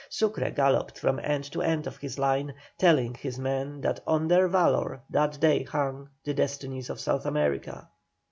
Sucre 0.09 0.49
galloped 0.49 0.97
from 0.97 1.19
end 1.19 1.43
to 1.51 1.61
end 1.61 1.85
of 1.85 1.97
his 1.97 2.17
line, 2.17 2.55
telling 2.79 3.13
his 3.13 3.37
men 3.37 3.81
that 3.81 3.99
on 4.07 4.27
their 4.27 4.47
valour 4.47 4.99
that 5.11 5.39
day 5.39 5.61
hung 5.61 6.09
the 6.23 6.33
destinies 6.33 6.89
of 6.89 6.99
South 6.99 7.23
America. 7.27 7.87